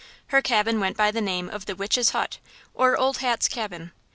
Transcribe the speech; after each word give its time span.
Her 0.29 0.41
cabin 0.41 0.79
went 0.79 0.97
by 0.97 1.11
the 1.11 1.21
name 1.21 1.47
of 1.47 1.67
the 1.67 1.75
Witch's 1.75 2.09
Hut, 2.09 2.39
or 2.73 2.97
Old 2.97 3.17
Hat's 3.17 3.47
Cabin. 3.47 3.91